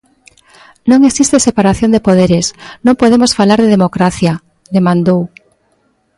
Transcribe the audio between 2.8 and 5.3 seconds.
non podemos falar de democracia, demandou.